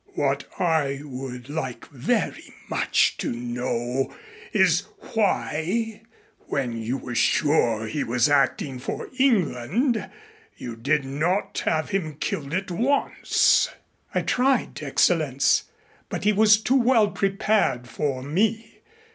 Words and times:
What 0.15 0.45
I 0.59 1.01
would 1.03 1.47
like 1.47 1.87
very 1.89 2.55
much 2.71 3.17
to 3.17 3.31
know 3.31 4.11
is 4.51 4.87
why, 5.13 6.01
when 6.47 6.81
you 6.81 6.97
were 6.97 7.13
sure 7.13 7.85
he 7.85 8.03
was 8.03 8.27
acting 8.27 8.79
for 8.79 9.09
England, 9.19 10.09
you 10.57 10.75
did 10.75 11.05
not 11.05 11.59
have 11.65 11.89
him 11.91 12.15
killed 12.15 12.51
at 12.55 12.71
once." 12.71 13.69
"I 14.15 14.21
tried, 14.23 14.73
Excellenz, 14.81 15.65
but 16.09 16.23
he 16.23 16.33
was 16.33 16.57
too 16.59 16.81
well 16.81 17.11
prepared 17.11 17.87
for 17.87 18.23
me. 18.23 18.79